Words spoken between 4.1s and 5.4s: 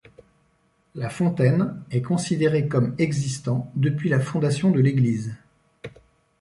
fondation de l'église.